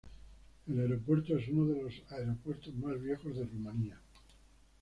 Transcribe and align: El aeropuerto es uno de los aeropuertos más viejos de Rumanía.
El 0.67 0.79
aeropuerto 0.79 1.37
es 1.37 1.47
uno 1.47 1.71
de 1.75 1.83
los 1.83 1.93
aeropuertos 2.09 2.73
más 2.73 2.99
viejos 2.99 3.37
de 3.37 3.45
Rumanía. 3.45 3.99